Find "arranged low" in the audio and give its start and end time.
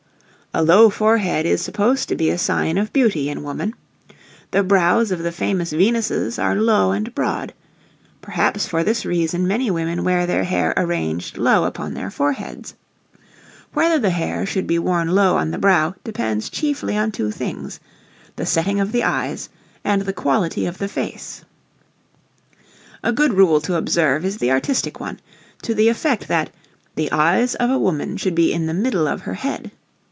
10.75-11.63